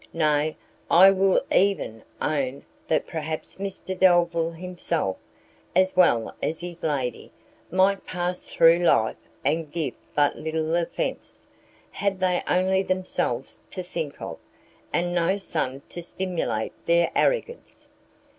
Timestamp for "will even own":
1.11-2.65